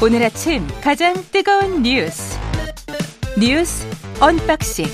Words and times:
오늘 0.00 0.22
아침 0.22 0.64
가장 0.80 1.12
뜨거운 1.32 1.82
뉴스 1.82 2.38
뉴스 3.36 3.84
언박싱 4.20 4.86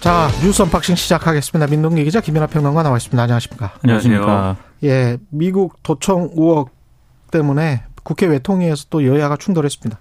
자 0.00 0.28
뉴스 0.42 0.62
언박싱 0.62 0.94
시작하겠습니다. 0.94 1.70
민동기 1.70 2.04
기자 2.04 2.22
김민하 2.22 2.46
평론가 2.46 2.82
나와 2.82 2.96
있습니다. 2.96 3.22
안녕하십니까? 3.22 3.74
안녕하십니까? 3.82 4.56
예, 4.84 5.18
미국 5.28 5.82
도청 5.82 6.30
의혹 6.32 6.70
때문에 7.30 7.82
국회 8.02 8.24
외통위에서 8.24 8.86
또 8.88 9.04
여야가 9.04 9.36
충돌했습니다. 9.36 10.00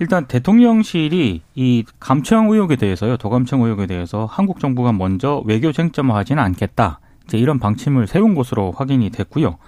일단 0.00 0.26
대통령실이 0.26 1.42
이 1.54 1.84
감청 2.00 2.50
의혹에 2.50 2.76
대해서요, 2.76 3.18
도감청 3.18 3.60
의혹에 3.60 3.86
대해서 3.86 4.26
한국 4.30 4.58
정부가 4.58 4.92
먼저 4.92 5.42
외교 5.44 5.70
쟁점화하지는 5.70 6.42
않겠다. 6.42 7.00
이제 7.26 7.36
이런 7.36 7.58
방침을 7.58 8.06
세운 8.06 8.34
것으로 8.34 8.72
확인이 8.72 9.10
됐고요. 9.10 9.58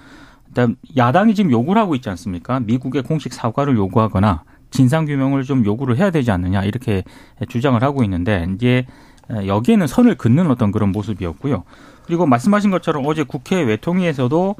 일단 0.50 0.76
야당이 0.96 1.34
지금 1.34 1.50
요구를 1.50 1.80
하고 1.80 1.94
있지 1.94 2.08
않습니까? 2.10 2.60
미국의 2.60 3.02
공식 3.02 3.32
사과를 3.32 3.76
요구하거나 3.76 4.42
진상 4.70 5.04
규명을 5.04 5.44
좀 5.44 5.64
요구를 5.64 5.96
해야 5.96 6.10
되지 6.10 6.30
않느냐 6.30 6.64
이렇게 6.64 7.04
주장을 7.48 7.80
하고 7.82 8.02
있는데 8.04 8.46
이제 8.54 8.86
여기에는 9.46 9.86
선을 9.86 10.16
긋는 10.16 10.50
어떤 10.50 10.72
그런 10.72 10.90
모습이었고요. 10.90 11.64
그리고 12.04 12.26
말씀하신 12.26 12.70
것처럼 12.70 13.06
어제 13.06 13.22
국회 13.22 13.62
외통위에서도 13.62 14.56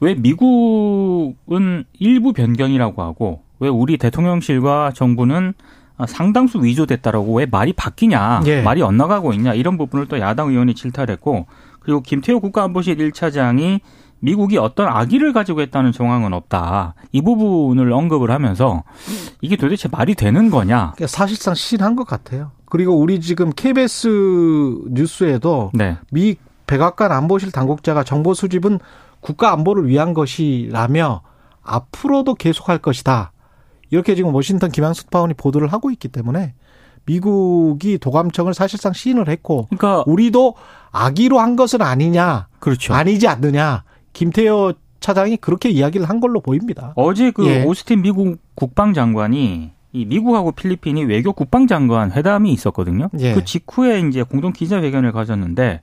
왜 0.00 0.14
미국은 0.14 1.84
일부 1.98 2.32
변경이라고 2.32 3.02
하고 3.02 3.42
왜 3.58 3.68
우리 3.68 3.96
대통령실과 3.96 4.92
정부는 4.94 5.54
상당수 6.06 6.62
위조됐다라고 6.62 7.36
왜 7.36 7.46
말이 7.46 7.72
바뀌냐, 7.72 8.42
예. 8.46 8.62
말이 8.62 8.82
엇나가고 8.82 9.32
있냐 9.32 9.54
이런 9.54 9.78
부분을 9.78 10.06
또 10.06 10.18
야당 10.18 10.50
의원이 10.50 10.74
질타했고 10.74 11.46
그리고 11.80 12.00
김태호 12.00 12.40
국가안보실 12.40 12.96
1차장이 12.96 13.80
미국이 14.24 14.56
어떤 14.56 14.88
악의를 14.88 15.34
가지고 15.34 15.60
했다는 15.60 15.92
정황은 15.92 16.32
없다. 16.32 16.94
이 17.12 17.20
부분을 17.20 17.92
언급을 17.92 18.30
하면서 18.30 18.82
이게 19.42 19.56
도대체 19.56 19.86
말이 19.92 20.14
되는 20.14 20.48
거냐? 20.50 20.92
그러니까 20.96 21.06
사실상 21.06 21.54
시인한 21.54 21.94
것 21.94 22.06
같아요. 22.06 22.52
그리고 22.64 22.98
우리 22.98 23.20
지금 23.20 23.50
KBS 23.50 24.78
뉴스에도 24.88 25.70
네. 25.74 25.98
미 26.10 26.36
백악관 26.66 27.12
안보실 27.12 27.52
당국자가 27.52 28.02
정보 28.02 28.32
수집은 28.32 28.80
국가 29.20 29.52
안보를 29.52 29.88
위한 29.88 30.14
것이라며 30.14 31.20
앞으로도 31.62 32.34
계속할 32.34 32.78
것이다. 32.78 33.32
이렇게 33.90 34.14
지금 34.14 34.34
워싱턴 34.34 34.70
김양숙 34.70 35.10
파원이 35.10 35.34
보도를 35.34 35.68
하고 35.70 35.90
있기 35.90 36.08
때문에 36.08 36.54
미국이 37.04 37.98
도감청을 37.98 38.54
사실상 38.54 38.94
시인을 38.94 39.28
했고 39.28 39.66
그러니까 39.66 40.02
우리도 40.06 40.54
악의로 40.92 41.38
한 41.40 41.56
것은 41.56 41.82
아니냐, 41.82 42.48
그렇죠. 42.58 42.94
아니지 42.94 43.28
않느냐. 43.28 43.84
김태호 44.14 44.72
차장이 45.00 45.36
그렇게 45.36 45.68
이야기를 45.68 46.08
한 46.08 46.18
걸로 46.18 46.40
보입니다. 46.40 46.94
어제 46.96 47.30
그 47.30 47.46
예. 47.46 47.62
오스틴 47.64 48.00
미국 48.00 48.38
국방장관이 48.54 49.72
이 49.92 50.04
미국하고 50.06 50.52
필리핀이 50.52 51.04
외교 51.04 51.34
국방장관 51.34 52.12
회담이 52.12 52.50
있었거든요. 52.52 53.10
예. 53.18 53.34
그 53.34 53.44
직후에 53.44 54.00
이제 54.00 54.22
공동 54.22 54.52
기자회견을 54.52 55.12
가졌는데 55.12 55.82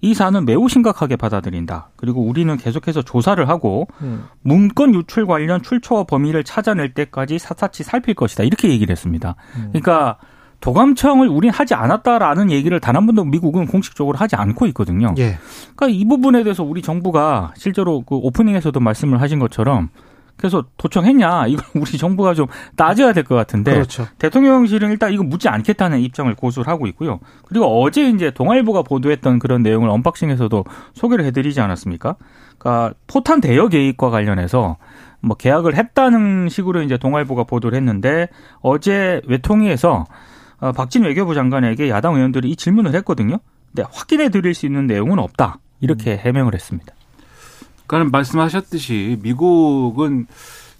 이 0.00 0.14
사안은 0.14 0.44
매우 0.44 0.68
심각하게 0.68 1.16
받아들인다. 1.16 1.90
그리고 1.96 2.22
우리는 2.22 2.56
계속해서 2.56 3.02
조사를 3.02 3.48
하고 3.48 3.88
음. 4.02 4.26
문건 4.42 4.94
유출 4.94 5.26
관련 5.26 5.62
출처와 5.62 6.04
범위를 6.04 6.44
찾아낼 6.44 6.94
때까지 6.94 7.38
샅샅이 7.38 7.82
살필 7.82 8.14
것이다. 8.14 8.44
이렇게 8.44 8.68
얘기를 8.68 8.92
했습니다. 8.92 9.34
음. 9.56 9.70
그러니까 9.72 10.18
도감청을 10.60 11.28
우린 11.28 11.50
하지 11.50 11.74
않았다라는 11.74 12.50
얘기를 12.50 12.80
단 12.80 12.96
한 12.96 13.06
번도 13.06 13.24
미국은 13.24 13.66
공식적으로 13.66 14.18
하지 14.18 14.34
않고 14.36 14.66
있거든요. 14.68 15.14
예. 15.18 15.38
그러니까 15.76 15.88
이 15.88 16.04
부분에 16.04 16.42
대해서 16.42 16.64
우리 16.64 16.82
정부가 16.82 17.52
실제로 17.56 18.00
그 18.02 18.16
오프닝에서도 18.16 18.78
말씀을 18.80 19.20
하신 19.20 19.38
것처럼 19.38 19.90
그래서 20.36 20.64
도청했냐 20.78 21.46
이걸 21.48 21.64
우리 21.80 21.98
정부가 21.98 22.34
좀 22.34 22.46
따져야 22.76 23.12
될 23.12 23.24
것 23.24 23.34
같은데 23.36 23.72
그렇죠. 23.74 24.06
대통령실은 24.18 24.90
일단 24.90 25.12
이거 25.12 25.22
묻지 25.22 25.48
않겠다는 25.48 26.00
입장을 26.00 26.32
고수를 26.34 26.66
하고 26.68 26.86
있고요. 26.88 27.20
그리고 27.46 27.82
어제 27.82 28.08
이제 28.08 28.30
동아일보가 28.32 28.82
보도했던 28.82 29.38
그런 29.38 29.62
내용을 29.62 29.88
언박싱에서도 29.90 30.64
소개를 30.94 31.24
해드리지 31.26 31.60
않았습니까? 31.60 32.16
그러니까 32.58 32.94
포탄 33.06 33.40
대여 33.40 33.68
계획과 33.68 34.10
관련해서 34.10 34.76
뭐 35.20 35.36
계약을 35.36 35.76
했다는 35.76 36.48
식으로 36.48 36.82
이제 36.82 36.96
동아일보가 36.96 37.44
보도를 37.44 37.76
했는데 37.76 38.28
어제 38.60 39.20
외통위에서 39.26 39.92
어, 40.00 40.04
박진 40.74 41.04
외교부 41.04 41.34
장관에게 41.34 41.88
야당 41.88 42.14
의원들이 42.14 42.50
이 42.50 42.56
질문을 42.56 42.94
했거든요. 42.96 43.38
근데 43.68 43.88
확인해 43.92 44.28
드릴 44.28 44.54
수 44.54 44.66
있는 44.66 44.86
내용은 44.86 45.18
없다. 45.18 45.58
이렇게 45.80 46.16
해명을 46.16 46.54
했습니다. 46.54 46.92
그러니까 47.86 48.10
말씀하셨듯이 48.10 49.18
미국은 49.22 50.26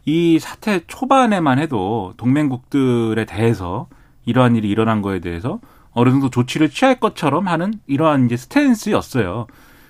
이 0.04 0.38
사태 0.38 0.80
초반에만 0.86 1.58
해도 1.58 2.14
동맹국들에 2.16 3.24
대해서 3.24 3.88
이러한 4.24 4.56
일이 4.56 4.68
일어난 4.68 5.02
거에 5.02 5.20
대해서 5.20 5.60
어느 5.92 6.10
정도 6.10 6.30
조치를 6.30 6.70
취할 6.70 7.00
것처럼 7.00 7.48
하는 7.48 7.74
이러한 7.86 8.26
이제 8.26 8.36
스탠스였어요. 8.36 9.46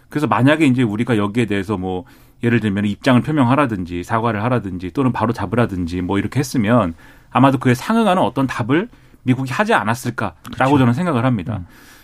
그래서 0.09 0.27
만약에 0.27 0.67
이제 0.67 0.83
우리가 0.83 1.17
여기에 1.17 1.47
대해서 1.47 1.77
뭐 1.77 2.05
예를 2.43 2.61
들면 2.61 2.87
입장을 2.87 3.21
표명하라든지 3.21 4.05
사과를 4.05 4.43
하라든지 4.45 4.91
또는 4.93 5.13
바로 5.13 5.33
잡으라든지 5.33 6.01
뭐 6.03 6.19
이렇게 6.19 6.39
했으면 6.39 6.95
아마도 7.31 7.59
그에 7.59 7.75
상응하는 7.75 8.23
어떤 8.23 8.47
답을 8.47 8.89
미국이 9.29 9.53
하지 9.53 9.75
않았을까라고 9.75 10.41
그렇죠. 10.57 10.79
저는 10.79 10.95
생각을 10.95 11.27
합니다. 11.27 11.61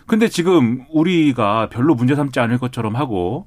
근데 0.06 0.28
지금 0.28 0.84
우리가 0.92 1.70
별로 1.70 1.94
문제 1.94 2.14
삼지 2.14 2.38
않을 2.38 2.58
것처럼 2.58 2.94
하고 2.96 3.46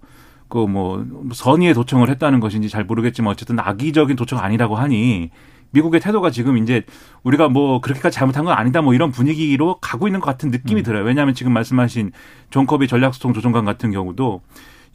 그 0.50 0.66
뭐 0.66 1.06
선의의 1.34 1.74
도청을 1.74 2.10
했다는 2.10 2.40
것인지 2.40 2.70
잘 2.70 2.86
모르겠지만 2.86 3.32
어쨌든 3.32 3.60
악의적인 3.60 4.16
도청 4.16 4.40
아니라고 4.40 4.76
하니 4.76 5.30
미국의 5.72 6.00
태도가 6.00 6.32
지금 6.32 6.58
이제 6.58 6.84
우리가 7.24 7.50
뭐 7.50 7.82
그렇게까지 7.82 8.16
잘못한 8.16 8.46
건 8.46 8.58
아니다 8.58 8.82
뭐 8.82 8.94
이런 8.94 9.12
분위기로 9.12 9.78
가고 9.80 10.08
있는 10.08 10.22
것 10.22 10.26
같은 10.26 10.50
느낌이 10.50 10.82
들어요. 10.82 11.04
왜냐하면 11.04 11.36
지금 11.36 11.52
말씀하신 11.54 12.12
존 12.50 12.66
커비 12.66 12.88
전략소통 12.88 13.34
조정관 13.34 13.66
같은 13.66 13.92
경우도 13.92 14.42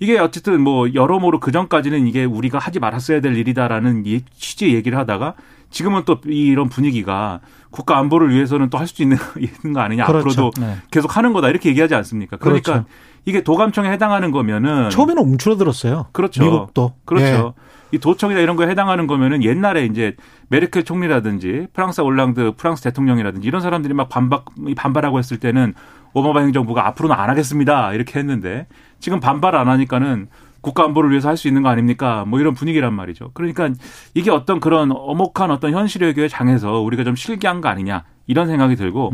이게 0.00 0.19
어쨌든 0.19 0.60
뭐 0.62 0.92
여러모로 0.92 1.38
그 1.38 1.53
전까지는 1.53 2.09
이게 2.09 2.25
우리가 2.25 2.59
하지 2.59 2.81
말았어야 2.81 3.21
될 3.21 3.37
일이다라는 3.37 4.03
이 4.06 4.22
취지의 4.34 4.75
얘기를 4.75 4.98
하다가 4.98 5.34
지금은 5.72 6.03
또 6.05 6.19
이런 6.27 6.69
분위기가 6.69 7.41
국가 7.71 7.99
안보를 7.99 8.31
위해서는 8.31 8.71
또 8.71 8.78
할 8.78 8.87
수 8.87 9.03
있는 9.03 9.16
있는 9.38 9.72
거 9.72 9.81
아니냐 9.81 10.05
그렇죠. 10.06 10.28
앞으로도 10.28 10.60
네. 10.60 10.77
계속 10.91 11.16
하는 11.16 11.33
거다 11.33 11.49
이렇게 11.49 11.69
얘기하지 11.71 11.94
않습니까? 11.94 12.37
그러니까 12.37 12.72
그렇죠. 12.72 12.88
이게 13.25 13.43
도감청에 13.43 13.91
해당하는 13.91 14.31
거면은 14.31 14.91
처음에는 14.91 15.22
움츠러들었어요. 15.22 16.06
그렇죠. 16.12 16.43
미국도. 16.43 16.94
그렇죠. 17.05 17.55
이 17.93 17.99
도청이나 17.99 18.41
이런 18.41 18.56
거에 18.56 18.69
해당하는 18.69 19.06
거면은 19.06 19.43
옛날에 19.44 19.84
이제 19.84 20.16
메르켈 20.49 20.84
총리라든지 20.84 21.66
프랑스 21.72 22.00
올랑드 22.00 22.53
프랑스 22.56 22.83
대통령이라든지 22.84 23.47
이런 23.47 23.60
사람들이 23.60 23.93
막 23.94 24.09
반박 24.09 24.47
반발하고 24.77 25.19
했을 25.19 25.39
때는 25.39 25.75
오바마 26.15 26.41
행정부가 26.41 26.87
앞으로는 26.89 27.15
안 27.16 27.31
하겠습니다 27.31 27.93
이렇게 27.94 28.19
했는데 28.19 28.66
지금 28.99 29.21
반발 29.21 29.54
안 29.56 29.69
하니까는 29.69 30.28
국가 30.62 30.84
안보를 30.84 31.10
위해서 31.10 31.28
할 31.28 31.36
수 31.36 31.48
있는 31.48 31.62
거 31.62 31.68
아닙니까? 31.68 32.24
뭐 32.26 32.40
이런 32.40 32.54
분위기란 32.54 32.94
말이죠. 32.94 33.32
그러니까 33.34 33.70
이게 34.14 34.30
어떤 34.30 34.60
그런 34.60 34.90
어목한 34.92 35.50
어떤 35.50 35.72
현실 35.72 36.02
외교의 36.02 36.28
장에서 36.30 36.80
우리가 36.80 37.04
좀 37.04 37.16
실기한 37.16 37.60
거 37.60 37.68
아니냐 37.68 38.04
이런 38.26 38.46
생각이 38.46 38.76
들고 38.76 39.12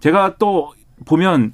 제가 0.00 0.36
또 0.38 0.74
보면 1.06 1.52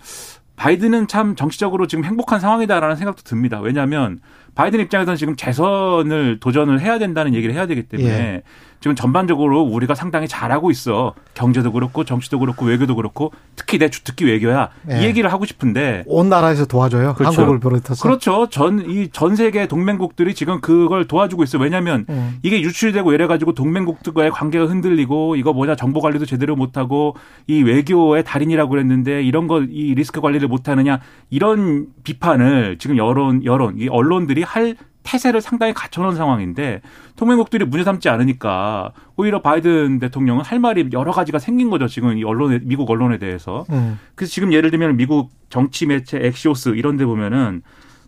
바이든은 0.56 1.06
참 1.06 1.36
정치적으로 1.36 1.86
지금 1.86 2.04
행복한 2.04 2.40
상황이다라는 2.40 2.96
생각도 2.96 3.22
듭니다. 3.22 3.60
왜냐하면 3.60 4.20
바이든 4.54 4.80
입장에서는 4.80 5.16
지금 5.18 5.36
재선을 5.36 6.40
도전을 6.40 6.80
해야 6.80 6.98
된다는 6.98 7.34
얘기를 7.34 7.54
해야 7.54 7.66
되기 7.66 7.82
때문에 7.82 8.10
예. 8.10 8.42
지금 8.86 8.94
전반적으로 8.94 9.62
우리가 9.62 9.96
상당히 9.96 10.28
잘하고 10.28 10.70
있어. 10.70 11.12
경제도 11.34 11.72
그렇고 11.72 12.04
정치도 12.04 12.38
그렇고 12.38 12.66
외교도 12.66 12.94
그렇고 12.94 13.32
특히 13.56 13.78
내 13.80 13.90
주특기 13.90 14.24
외교야. 14.24 14.68
예. 14.92 15.00
이 15.00 15.04
얘기를 15.06 15.32
하고 15.32 15.44
싶은데 15.44 16.04
온 16.06 16.28
나라에서 16.28 16.66
도와줘요. 16.66 17.14
그렇죠. 17.14 17.40
한국을 17.40 17.58
비롯해서. 17.58 18.00
그렇죠. 18.00 18.46
전, 18.48 18.88
이 18.88 19.08
전 19.12 19.34
세계 19.34 19.66
동맹국들이 19.66 20.34
지금 20.36 20.60
그걸 20.60 21.08
도와주고 21.08 21.42
있어요. 21.42 21.62
왜냐하면 21.62 22.06
음. 22.10 22.38
이게 22.44 22.60
유출되고 22.60 23.12
이래 23.12 23.26
가지고 23.26 23.54
동맹국들과의 23.54 24.30
관계가 24.30 24.66
흔들리고 24.66 25.34
이거 25.34 25.52
뭐냐 25.52 25.74
정보 25.74 26.00
관리도 26.00 26.24
제대로 26.24 26.54
못 26.54 26.76
하고 26.76 27.16
이 27.48 27.64
외교의 27.64 28.22
달인이라고 28.22 28.70
그랬는데 28.70 29.24
이런 29.24 29.48
거 29.48 29.56
이 29.68 29.96
리스크 29.96 30.20
관리를 30.20 30.46
못 30.46 30.68
하느냐 30.68 31.00
이런 31.30 31.86
비판을 32.04 32.76
지금 32.78 32.98
여론, 32.98 33.44
여론, 33.44 33.74
이 33.80 33.88
언론들이 33.88 34.44
할 34.44 34.76
태세를 35.06 35.40
상당히 35.40 35.72
갖춰놓은 35.72 36.16
상황인데 36.16 36.82
동맹국들이 37.14 37.64
문제 37.64 37.84
삼지 37.84 38.08
않으니까 38.08 38.92
오히려 39.16 39.40
바이든 39.40 40.00
대통령은 40.00 40.44
할 40.44 40.58
말이 40.58 40.88
여러 40.92 41.12
가지가 41.12 41.38
생긴 41.38 41.70
거죠. 41.70 41.86
지금 41.86 42.18
이 42.18 42.24
언론에 42.24 42.58
미국 42.62 42.90
언론에 42.90 43.18
대해서. 43.18 43.64
음. 43.70 43.98
그래서 44.16 44.32
지금 44.32 44.52
예를 44.52 44.70
들면 44.70 44.96
미국 44.96 45.30
정치 45.48 45.86
매체 45.86 46.18
엑시오스 46.20 46.70
이런 46.70 46.96
데 46.96 47.06
보면은 47.06 47.62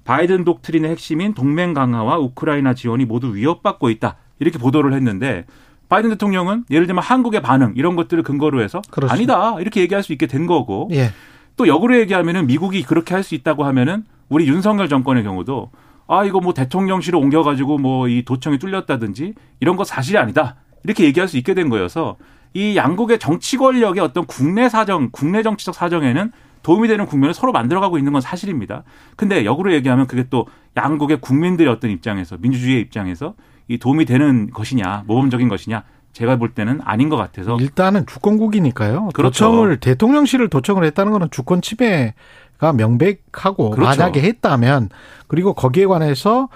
바이든 0.05 0.45
독트린의 0.45 0.91
핵심인 0.91 1.35
동맹 1.35 1.75
강화와 1.75 2.19
우크라이나 2.19 2.75
지원이 2.75 3.05
모두 3.05 3.35
위협받고 3.35 3.91
있다. 3.91 4.17
이렇게 4.41 4.59
보도를 4.59 4.93
했는데 4.93 5.45
바이든 5.89 6.11
대통령은 6.11 6.65
예를 6.71 6.87
들면 6.87 7.03
한국의 7.03 7.43
반응 7.43 7.73
이런 7.77 7.95
것들을 7.97 8.23
근거로 8.23 8.61
해서 8.63 8.83
그렇죠. 8.91 9.13
아니다. 9.13 9.57
이렇게 9.61 9.81
얘기할 9.81 10.03
수 10.03 10.13
있게 10.13 10.27
된 10.27 10.47
거고 10.47 10.89
예. 10.93 11.11
또 11.57 11.67
역으로 11.67 11.99
얘기하면은 11.99 12.47
미국이 12.47 12.83
그렇게 12.83 13.15
할 13.15 13.23
수 13.23 13.35
있다고 13.35 13.65
하면은 13.65 14.05
우리 14.29 14.47
윤석열 14.47 14.89
정권의 14.89 15.25
경우도 15.25 15.71
아 16.09 16.25
이거 16.25 16.41
뭐 16.41 16.53
대통령실을 16.55 17.19
옮겨가지고 17.19 17.79
뭐 17.79 18.09
이 18.09 18.25
도청이 18.25 18.59
뚫렸다든지 18.59 19.35
이런 19.61 19.77
거 19.77 19.85
사실이 19.85 20.19
아니다 20.19 20.57
이렇게 20.85 21.05
얘기할 21.05 21.29
수 21.29 21.37
있게 21.37 21.55
된 21.55 21.69
거여서 21.69 22.17
이 22.55 22.77
양국의 22.77 23.19
정치 23.19 23.57
권력의 23.59 24.03
어떤 24.03 24.25
국내 24.25 24.69
사정, 24.69 25.11
국내 25.13 25.43
정치적 25.43 25.75
사정에는 25.75 26.33
도움이 26.63 26.89
되는 26.89 27.07
국면을 27.07 27.35
서로 27.35 27.53
만들어가고 27.53 27.99
있는 27.99 28.13
건 28.13 28.21
사실입니다. 28.21 28.85
근데 29.17 29.45
역으로 29.45 29.73
얘기하면 29.75 30.07
그게 30.07 30.25
또 30.29 30.47
양국의 30.77 31.21
국민들의 31.21 31.71
어떤 31.71 31.91
입장에서 31.91 32.37
민주주의의 32.39 32.81
입장에서 32.81 33.35
이 33.69 33.79
도움이 33.79 34.07
되는 34.07 34.51
것이냐 34.51 35.05
모범적인 35.07 35.49
것이냐 35.49 35.85
제가 36.13 36.37
볼 36.37 36.55
때는 36.55 36.81
아닌 36.85 37.09
것 37.11 37.17
같아서 37.17 37.57
일단은 37.61 38.07
주권국이니까요. 38.07 39.11
그렇죠. 39.15 39.45
도청을 39.45 39.77
대통령실을 39.79 40.49
도청을 40.49 40.85
했다는 40.85 41.13
거는 41.13 41.29
주권 41.31 41.61
침해 41.61 42.15
가 42.59 42.73
명백하고 42.73 43.71
그렇죠. 43.71 43.89
만약에 43.89 44.21
했다면 44.21 44.91
그리고 45.29 45.55
거기에 45.55 45.87
관해서 45.87 46.49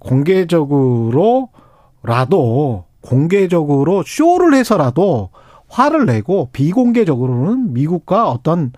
공개적으로라도 0.00 1.48
공개적으로 3.00 4.02
쇼를 4.04 4.54
해서라도 4.54 5.30
화를 5.68 6.06
내고 6.06 6.48
비공개적으로는 6.52 7.72
미국과 7.72 8.28
어떤 8.28 8.72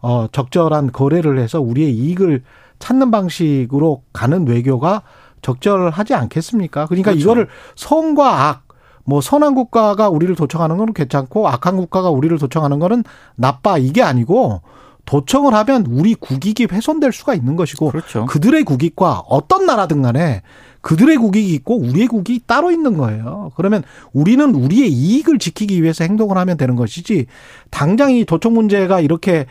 어 0.00 0.26
적절한 0.30 0.92
거래를 0.92 1.38
해서 1.38 1.60
우리의 1.60 1.92
이익을 1.92 2.42
찾는 2.78 3.10
방식으로 3.10 4.02
가는 4.12 4.46
외교가 4.46 5.02
적절하지 5.42 6.14
않겠습니까? 6.14 6.86
그러니까 6.86 7.12
그렇죠. 7.12 7.22
이거를 7.22 7.48
선과 7.74 8.48
악, 8.48 8.68
뭐 9.04 9.20
선한 9.20 9.54
국가가 9.54 10.08
우리를 10.08 10.34
도청하는 10.34 10.76
건 10.76 10.92
괜찮고 10.92 11.48
악한 11.48 11.76
국가가 11.76 12.10
우리를 12.10 12.38
도청하는 12.38 12.78
거는 12.78 13.04
나빠 13.34 13.78
이게 13.78 14.02
아니고 14.02 14.60
도청을 15.08 15.54
하면 15.54 15.86
우리 15.86 16.14
국익이 16.14 16.68
훼손될 16.70 17.12
수가 17.12 17.34
있는 17.34 17.56
것이고 17.56 17.90
그렇죠. 17.90 18.26
그들의 18.26 18.62
국익과 18.64 19.22
어떤 19.26 19.64
나라든 19.64 20.02
간에 20.02 20.42
그들의 20.82 21.16
국익이 21.16 21.54
있고 21.54 21.78
우리의 21.78 22.08
국익이 22.08 22.42
따로 22.46 22.70
있는 22.70 22.98
거예요. 22.98 23.50
그러면 23.56 23.82
우리는 24.12 24.54
우리의 24.54 24.92
이익을 24.92 25.38
지키기 25.38 25.82
위해서 25.82 26.04
행동을 26.04 26.36
하면 26.36 26.58
되는 26.58 26.76
것이지 26.76 27.24
당장 27.70 28.12
이 28.12 28.26
도청 28.26 28.52
문제가 28.52 29.00
이렇게 29.00 29.46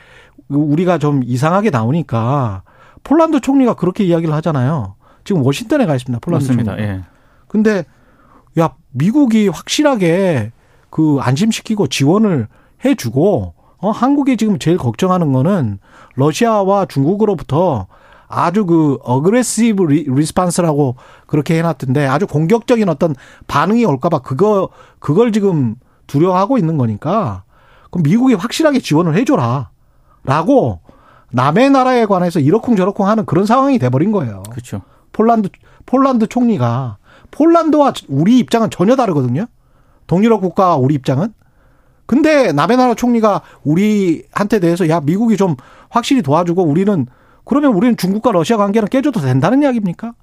우리가 0.47 0.99
좀 0.99 1.23
이상하게 1.23 1.71
나오니까 1.71 2.61
폴란드 3.03 3.41
총리가 3.41 3.73
그렇게 3.73 4.03
이야기를 4.03 4.31
하잖아요. 4.35 4.93
지금 5.23 5.43
워싱턴에 5.43 5.87
가 5.87 5.95
있습니다. 5.95 6.19
폴란드 6.19 6.45
맞습니다. 6.45 6.75
총리. 6.75 6.87
예. 6.87 7.01
근데 7.47 7.83
야 8.59 8.75
미국이 8.91 9.47
확실하게 9.47 10.51
그 10.91 11.17
안심시키고 11.19 11.87
지원을 11.87 12.47
해주고 12.85 13.55
어 13.79 13.91
한국이 13.91 14.37
지금 14.37 14.59
제일 14.59 14.77
걱정하는 14.77 15.31
거는 15.31 15.79
러시아와 16.15 16.85
중국으로부터 16.85 17.87
아주 18.27 18.65
그 18.65 18.97
aggressive 19.03 19.83
response라고 19.83 20.95
그렇게 21.27 21.57
해놨던데 21.59 22.05
아주 22.07 22.27
공격적인 22.27 22.89
어떤 22.89 23.15
반응이 23.47 23.85
올까봐 23.85 24.19
그거 24.19 24.69
그걸 24.99 25.31
지금 25.31 25.75
두려워하고 26.07 26.57
있는 26.57 26.77
거니까 26.77 27.43
그럼 27.91 28.03
미국이 28.03 28.33
확실하게 28.33 28.79
지원을 28.79 29.15
해줘라라고 29.15 30.81
남의 31.31 31.69
나라에 31.69 32.05
관해서 32.05 32.39
이러쿵저러쿵 32.39 33.07
하는 33.07 33.25
그런 33.25 33.45
상황이 33.45 33.79
돼버린 33.79 34.11
거예요. 34.11 34.43
그렇죠. 34.49 34.81
폴란드 35.13 35.49
폴란드 35.85 36.27
총리가 36.27 36.97
폴란드와 37.31 37.93
우리 38.07 38.39
입장은 38.39 38.69
전혀 38.69 38.95
다르거든요. 38.95 39.45
동유럽 40.07 40.41
국가와 40.41 40.77
우리 40.77 40.95
입장은. 40.95 41.33
근데 42.07 42.51
남의 42.53 42.77
나라 42.77 42.95
총리가 42.95 43.41
우리한테 43.63 44.59
대해서 44.59 44.89
야 44.89 45.01
미국이 45.01 45.37
좀 45.37 45.55
확실히 45.89 46.21
도와주고 46.23 46.63
우리는 46.63 47.05
그러면 47.45 47.73
우리는 47.73 47.95
중국과 47.95 48.31
러시아 48.31 48.57
관계는 48.57 48.87
깨져도 48.87 49.19
된다는 49.19 49.61
이야기입니까? 49.61 50.13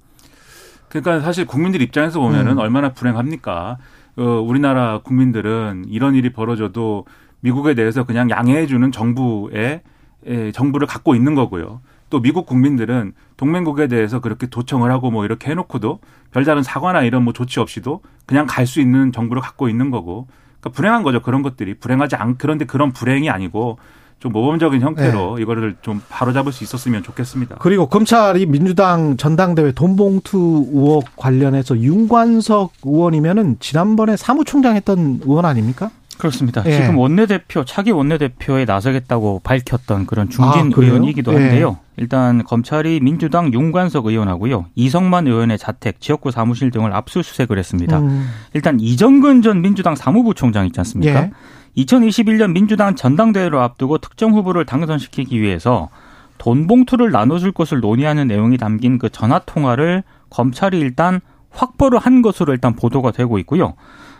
그러니까 0.89 1.21
사실 1.21 1.45
국민들 1.45 1.81
입장에서 1.81 2.19
보면은 2.19 2.53
음. 2.53 2.57
얼마나 2.57 2.91
불행합니까? 2.91 3.77
어, 4.17 4.23
우리나라 4.23 4.99
국민들은 4.99 5.85
이런 5.87 6.15
일이 6.15 6.31
벌어져도 6.31 7.05
미국에 7.41 7.75
대해서 7.75 8.03
그냥 8.03 8.29
양해해주는 8.29 8.91
정부의 8.91 9.81
에, 10.27 10.51
정부를 10.51 10.87
갖고 10.87 11.13
있는 11.15 11.35
거고요. 11.35 11.81
또 12.09 12.21
미국 12.21 12.45
국민들은 12.45 13.13
동맹국에 13.37 13.87
대해서 13.87 14.21
그렇게 14.21 14.47
도청을 14.47 14.91
하고 14.91 15.11
뭐 15.11 15.25
이렇게 15.25 15.51
해놓고도 15.51 15.99
별다른 16.31 16.63
사과나 16.63 17.03
이런 17.03 17.23
뭐 17.23 17.33
조치 17.33 17.59
없이도 17.59 18.01
그냥 18.25 18.45
갈 18.47 18.65
수 18.65 18.81
있는 18.81 19.11
정부를 19.11 19.41
갖고 19.41 19.69
있는 19.69 19.91
거고. 19.91 20.27
그러니까 20.65 20.69
불행한 20.71 21.03
거죠 21.03 21.21
그런 21.21 21.43
것들이 21.43 21.75
불행하지 21.75 22.15
않 22.15 22.37
그런데 22.37 22.65
그런 22.65 22.91
불행이 22.91 23.29
아니고 23.29 23.77
좀 24.19 24.31
모범적인 24.31 24.81
형태로 24.81 25.39
이거를 25.39 25.75
좀 25.81 26.01
바로잡을 26.09 26.51
수 26.51 26.63
있었으면 26.63 27.03
좋겠습니다. 27.03 27.57
그리고 27.59 27.87
검찰이 27.87 28.45
민주당 28.47 29.17
전당대회 29.17 29.73
돈봉투 29.73 30.69
의혹 30.73 31.03
관련해서 31.15 31.77
윤관석 31.77 32.71
의원이면은 32.83 33.57
지난번에 33.59 34.15
사무총장 34.15 34.75
했던 34.75 35.19
의원 35.25 35.45
아닙니까? 35.45 35.91
그렇습니다. 36.17 36.63
예. 36.65 36.71
지금 36.71 36.97
원내대표 36.97 37.65
차기 37.65 37.91
원내대표에 37.91 38.65
나서겠다고 38.65 39.41
밝혔던 39.43 40.05
그런 40.05 40.29
중진 40.29 40.71
아? 40.73 40.75
의원이기도 40.75 41.33
예. 41.33 41.37
한데요. 41.37 41.77
일단 41.97 42.43
검찰이 42.43 42.99
민주당 43.01 43.53
윤관석 43.53 44.07
의원하고요, 44.07 44.65
이성만 44.75 45.27
의원의 45.27 45.57
자택, 45.57 46.01
지역구 46.01 46.31
사무실 46.31 46.71
등을 46.71 46.93
압수수색을 46.93 47.57
했습니다. 47.57 47.99
음, 47.99 48.27
일단 48.53 48.79
이정근 48.79 49.41
전 49.41 49.61
민주당 49.61 49.95
사무부총장 49.95 50.65
있지 50.65 50.79
않습니까? 50.79 51.23
예. 51.23 51.31
2021년 51.77 52.51
민주당 52.51 52.95
전당대회를 52.95 53.59
앞두고 53.59 53.97
특정 53.97 54.33
후보를 54.33 54.65
당선시키기 54.65 55.41
위해서 55.41 55.89
돈 56.37 56.67
봉투를 56.67 57.11
나눠줄 57.11 57.51
것을 57.51 57.79
논의하는 57.79 58.27
내용이 58.27 58.57
담긴 58.57 58.97
그 58.97 59.09
전화 59.09 59.39
통화를 59.39 60.03
검찰이 60.29 60.79
일단 60.79 61.21
확보를 61.49 61.99
한 61.99 62.21
것으로 62.21 62.53
일단 62.53 62.75
보도가 62.75 63.11
되고 63.11 63.39
있고요. 63.39 63.73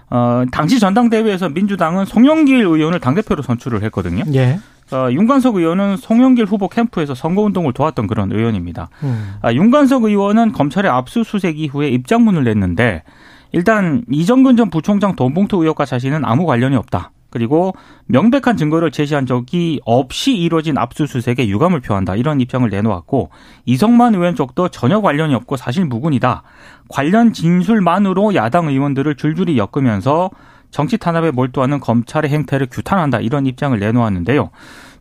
어, 0.09 0.43
당시 0.51 0.79
전당대회에서 0.79 1.49
민주당은 1.49 2.05
송영길 2.05 2.57
의원을 2.61 2.99
당대표로 2.99 3.41
선출을 3.43 3.83
했거든요. 3.83 4.23
예. 4.33 4.59
어, 4.91 5.09
윤관석 5.11 5.55
의원은 5.55 5.97
송영길 5.97 6.45
후보 6.45 6.67
캠프에서 6.67 7.15
선거운동을 7.15 7.73
도왔던 7.73 8.05
그런 8.07 8.31
의원입니다. 8.31 8.89
음. 9.03 9.35
아, 9.41 9.51
윤관석 9.51 10.03
의원은 10.03 10.51
검찰의 10.51 10.91
압수수색 10.91 11.59
이후에 11.59 11.89
입장문을 11.89 12.43
냈는데 12.43 13.03
일단 13.51 14.03
이정근 14.11 14.57
전 14.57 14.69
부총장 14.69 15.15
돈봉투 15.15 15.57
의혹과 15.57 15.85
자신은 15.85 16.23
아무 16.25 16.45
관련이 16.45 16.75
없다. 16.75 17.11
그리고 17.35 17.73
명백한 18.05 18.55
증거를 18.55 18.91
제시한 18.91 19.25
적이 19.25 19.81
없이 19.83 20.31
이뤄진 20.37 20.77
압수수색에 20.77 21.49
유감을 21.49 21.81
표한다. 21.81 22.15
이런 22.15 22.39
입장을 22.39 22.69
내놓았고 22.69 23.29
이성만 23.65 24.15
의원 24.15 24.35
쪽도 24.35 24.69
전혀 24.69 25.01
관련이 25.01 25.35
없고 25.35 25.57
사실 25.57 25.83
무근이다. 25.83 26.43
관련 26.87 27.33
진술만으로 27.33 28.35
야당 28.35 28.69
의원들을 28.69 29.15
줄줄이 29.15 29.57
엮으면서 29.57 30.29
정치 30.71 30.97
탄압에 30.97 31.31
몰두하는 31.31 31.81
검찰의 31.81 32.31
행태를 32.31 32.67
규탄한다. 32.71 33.19
이런 33.19 33.45
입장을 33.45 33.77
내놓았는데요. 33.77 34.51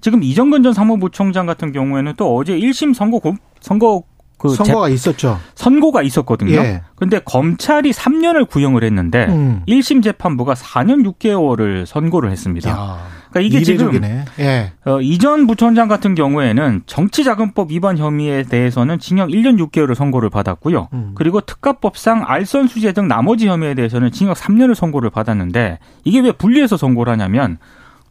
지금 0.01 0.25
이정근 0.25 0.65
전 0.65 0.73
사무부총장 0.73 1.47
같은 1.47 1.71
경우에는 1.71 2.15
또 2.17 2.35
어제 2.37 2.59
1심 2.59 2.95
선고 2.95 3.21
고- 3.21 3.37
선거 3.61 4.03
그 4.45 4.55
선거가 4.55 4.91
있었죠. 4.91 5.41
선고가 5.55 6.03
있었거든요. 6.03 6.57
예. 6.57 6.83
근데 6.97 7.19
검찰이 7.25 7.93
3년을 7.93 8.47
구형을 8.47 8.85
했는데 8.85 9.25
음. 9.31 9.63
1심 9.67 10.03
재판부가 10.03 10.53
4년 10.53 11.03
6개월을 11.15 11.87
선고를 11.87 12.31
했습니다. 12.31 12.69
야, 12.69 12.99
그러니까 13.31 13.41
이게 13.41 13.65
지금 13.65 13.89
이례적이네. 13.89 14.25
예. 14.41 14.73
어, 14.85 15.01
이전 15.01 15.47
부총장 15.47 15.89
같은 15.89 16.15
경우에는 16.15 16.83
정치자금법 16.85 17.71
위반 17.71 17.97
혐의에 17.97 18.43
대해서는 18.43 18.99
징역 18.99 19.31
1년 19.31 19.59
6개월을 19.59 19.95
선고를 19.95 20.29
받았고요. 20.29 20.89
음. 20.93 21.13
그리고 21.15 21.41
특가법상 21.41 22.25
알선 22.27 22.69
수재 22.69 22.93
등 22.93 23.09
나머지 23.09 23.49
혐의에 23.49 23.73
대해서는 23.73 24.13
징역 24.13 24.37
3년을 24.37 24.75
선고를 24.75 25.09
받았는데 25.09 25.79
이게 26.05 26.21
왜 26.21 26.33
분리해서 26.33 26.77
선고를 26.77 27.11
하냐면 27.15 27.57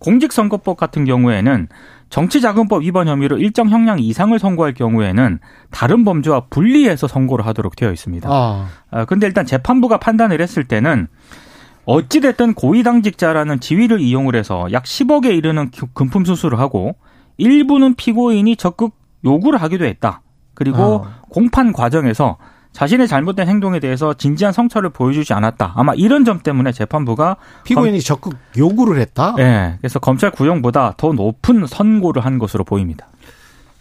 공직선거법 0.03 0.77
같은 0.77 1.05
경우에는 1.05 1.67
정치자금법 2.09 2.83
위반 2.83 3.07
혐의로 3.07 3.37
일정 3.37 3.69
형량 3.69 3.99
이상을 3.99 4.37
선고할 4.37 4.73
경우에는 4.73 5.39
다른 5.71 6.03
범죄와 6.05 6.43
분리해서 6.49 7.07
선고를 7.07 7.45
하도록 7.47 7.75
되어 7.75 7.91
있습니다. 7.91 8.29
아, 8.31 8.67
아, 8.91 9.05
근데 9.05 9.25
일단 9.25 9.45
재판부가 9.45 9.97
판단을 9.97 10.39
했을 10.41 10.63
때는 10.65 11.07
어찌됐든 11.85 12.53
고위당직자라는 12.53 13.59
지위를 13.59 13.99
이용을 13.99 14.35
해서 14.35 14.67
약 14.71 14.83
10억에 14.83 15.35
이르는 15.35 15.71
기- 15.71 15.81
금품 15.93 16.23
수수를 16.23 16.59
하고 16.59 16.95
일부는 17.37 17.95
피고인이 17.95 18.55
적극 18.57 18.95
요구를 19.25 19.61
하기도 19.61 19.85
했다. 19.85 20.21
그리고 20.53 21.05
아. 21.05 21.21
공판 21.29 21.73
과정에서 21.73 22.37
자신의 22.73 23.07
잘못된 23.07 23.47
행동에 23.47 23.79
대해서 23.79 24.13
진지한 24.15 24.51
성찰을 24.51 24.89
보여주지 24.89 25.33
않았다. 25.33 25.73
아마 25.75 25.93
이런 25.93 26.25
점 26.25 26.39
때문에 26.39 26.71
재판부가 26.71 27.37
피고인이 27.63 28.01
적극 28.01 28.35
요구를 28.57 28.99
했다. 28.99 29.35
예, 29.39 29.75
그래서 29.79 29.99
검찰 29.99 30.31
구형보다 30.31 30.95
더 30.97 31.13
높은 31.13 31.65
선고를 31.67 32.25
한 32.25 32.39
것으로 32.39 32.63
보입니다. 32.63 33.07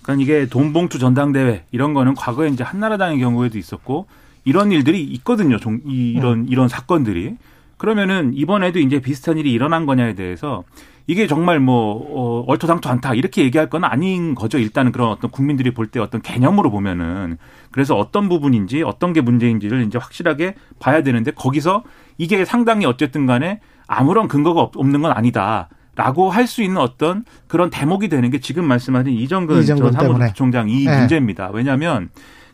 그러니까 0.03 0.23
이게 0.23 0.47
돈봉투 0.47 0.99
전당대회 0.99 1.65
이런 1.73 1.95
거는 1.95 2.15
과거에 2.15 2.49
이제 2.49 2.63
한나라당의 2.65 3.19
경우에도 3.19 3.57
있었고 3.59 4.07
이런 4.45 4.73
일들이 4.73 5.03
있거든요. 5.05 5.59
종- 5.59 5.81
이- 5.87 6.13
이런 6.13 6.47
이런 6.49 6.69
사건들이. 6.69 7.37
그러면은 7.79 8.33
이번에도 8.35 8.79
이제 8.79 9.01
비슷한 9.01 9.39
일이 9.39 9.53
일어난 9.53 9.87
거냐에 9.87 10.15
대해서 10.15 10.65
이게 11.07 11.27
정말 11.27 11.59
뭐 11.61 11.95
어, 11.95 12.45
얼토당토 12.47 12.89
않다 12.89 13.15
이렇게 13.15 13.43
얘기할 13.45 13.69
건 13.69 13.85
아닌 13.85 14.35
거죠. 14.35 14.59
일단은 14.59 14.93
그런 14.93 15.09
어떤 15.09 15.31
국민들이 15.31 15.73
볼 15.75 15.87
때 15.89 16.01
어떤 16.01 16.23
개념으로 16.23 16.71
보면은 16.71 17.39
그래서 17.71 17.97
어떤 17.97 18.29
부분인지 18.29 18.83
어떤 18.83 19.13
게 19.13 19.21
문제인지를 19.21 19.83
이제 19.85 19.99
확실하게 19.99 20.55
봐야 20.79 21.03
되는데 21.03 21.33
거기서 21.33 21.83
이게 22.19 22.45
상당히 22.45 22.87
어쨌든 22.87 23.27
간에 23.27 23.61
아무런 23.87 24.29
근거가 24.29 24.71
없는 24.75 25.03
건 25.03 25.13
아니다. 25.13 25.69
라고 25.95 26.31
할 26.31 26.47
수 26.47 26.63
있는 26.63 26.79
어떤 26.81 27.25
그런 27.49 27.69
대목이 27.69 28.09
되는 28.09 28.31
게 28.31 28.41
지금 28.41 28.65
말씀하신 28.65 29.13
이정근, 29.13 29.61
이정근 29.63 29.93
전 29.93 30.01
사무총장 30.09 30.71
이 30.71 30.87
네. 30.87 30.99
문제입니다. 30.99 31.51
왜냐하면 31.53 32.09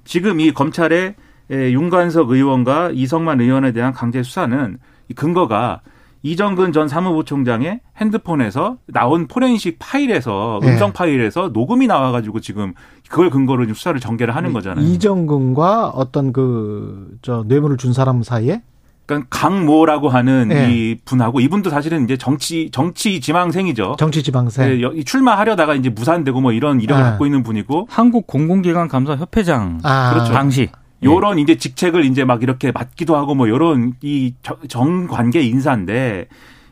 지금 0.05 0.41
이 0.41 0.51
검찰의 0.53 1.15
윤관석 1.51 2.31
의원과 2.31 2.91
이성만 2.93 3.41
의원에 3.41 3.71
대한 3.73 3.93
강제 3.93 4.23
수사는 4.25 4.79
이 5.09 5.15
근거가 5.15 5.83
이정근 6.33 6.73
전 6.73 6.89
사무부총장의 6.89 7.81
핸드폰에서 7.97 8.77
나온 8.87 9.27
포렌식 9.29 9.79
파일에서 9.79 10.59
네. 10.63 10.73
음성 10.73 10.93
파일에서 10.93 11.51
녹음이 11.53 11.87
나와가지고 11.87 12.41
지금 12.41 12.75
그걸 13.09 13.31
근거로 13.31 13.65
지금 13.65 13.75
수사를 13.75 13.99
전개를 13.99 14.37
하는 14.37 14.53
거잖아요. 14.53 14.85
이정근과 14.87 15.89
어떤 15.89 16.33
그 16.33 17.09
저 17.23 17.45
뇌물을 17.47 17.77
준 17.77 17.93
사람 17.93 18.23
사이에 18.23 18.63
그러니까 19.07 19.29
강모라고 19.31 20.09
하는 20.11 20.49
네. 20.49 20.71
이 20.71 20.97
분하고 21.05 21.41
이분도 21.41 21.71
사실은 21.71 22.05
이제 22.05 22.17
정치 22.17 22.69
정치 22.71 23.21
지망생이죠. 23.21 23.97
정치 23.99 24.23
지방세 24.23 24.67
네, 24.67 25.03
출마하려다가 25.05 25.75
이제 25.75 25.89
무산되고 25.89 26.41
뭐 26.41 26.53
이런 26.53 26.81
이력을 26.81 27.03
아. 27.03 27.11
갖고 27.11 27.25
있는 27.25 27.43
분이고 27.43 27.87
한국 27.91 28.27
공공기관 28.27 28.89
감사 28.89 29.17
협회장 29.17 29.79
아, 29.83 30.13
그렇죠. 30.13 30.33
당시 30.33 30.69
요런 31.03 31.39
이제 31.39 31.57
직책을 31.57 32.05
이제 32.05 32.25
막 32.25 32.43
이렇게 32.43 32.73
맡기도 32.73 33.17
하고 33.17 33.35
뭐 33.35 33.49
요런 33.49 33.95
이 34.03 34.35
정관계 34.69 35.43
인사인데 35.43 36.27